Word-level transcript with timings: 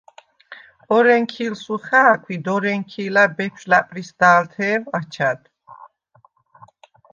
ორენქი̄ლსუ 0.95 1.75
ხა̄̈ქვ 1.85 2.25
ი 2.35 2.37
დორენქი̄ლა̈ 2.45 3.27
ბეფშვ 3.35 3.67
ლა̈პრისდა̄ლთე̄ვ 3.71 4.81
აჩა̈დ. 4.97 5.41